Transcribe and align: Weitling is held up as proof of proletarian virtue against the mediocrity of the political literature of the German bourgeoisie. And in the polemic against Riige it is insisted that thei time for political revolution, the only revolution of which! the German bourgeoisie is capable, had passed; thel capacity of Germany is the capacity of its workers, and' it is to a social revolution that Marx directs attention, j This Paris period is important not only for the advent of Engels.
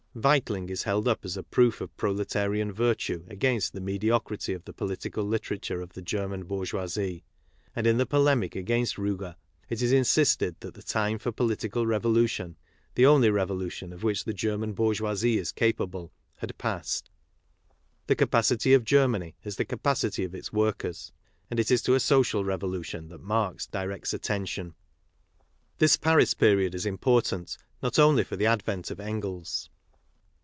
Weitling 0.13 0.67
is 0.69 0.83
held 0.83 1.07
up 1.07 1.23
as 1.23 1.37
proof 1.51 1.79
of 1.79 1.95
proletarian 1.95 2.69
virtue 2.69 3.23
against 3.29 3.71
the 3.71 3.79
mediocrity 3.79 4.51
of 4.51 4.65
the 4.65 4.73
political 4.73 5.23
literature 5.23 5.79
of 5.81 5.93
the 5.93 6.01
German 6.01 6.43
bourgeoisie. 6.43 7.23
And 7.73 7.87
in 7.87 7.97
the 7.97 8.05
polemic 8.05 8.53
against 8.53 8.97
Riige 8.97 9.37
it 9.69 9.81
is 9.81 9.93
insisted 9.93 10.59
that 10.59 10.73
thei 10.73 10.81
time 10.81 11.17
for 11.17 11.31
political 11.31 11.87
revolution, 11.87 12.57
the 12.95 13.05
only 13.05 13.29
revolution 13.29 13.93
of 13.93 14.03
which! 14.03 14.25
the 14.25 14.33
German 14.33 14.73
bourgeoisie 14.73 15.37
is 15.37 15.53
capable, 15.53 16.11
had 16.39 16.57
passed; 16.57 17.09
thel 18.09 18.17
capacity 18.17 18.73
of 18.73 18.83
Germany 18.83 19.37
is 19.45 19.55
the 19.55 19.63
capacity 19.63 20.25
of 20.25 20.35
its 20.35 20.51
workers, 20.51 21.13
and' 21.49 21.57
it 21.59 21.71
is 21.71 21.81
to 21.83 21.95
a 21.95 22.01
social 22.01 22.43
revolution 22.43 23.07
that 23.07 23.23
Marx 23.23 23.65
directs 23.65 24.13
attention, 24.13 24.71
j 24.71 24.75
This 25.77 25.95
Paris 25.95 26.33
period 26.33 26.75
is 26.75 26.85
important 26.85 27.57
not 27.81 27.97
only 27.97 28.25
for 28.25 28.35
the 28.35 28.45
advent 28.45 28.91
of 28.91 28.99
Engels. 28.99 29.69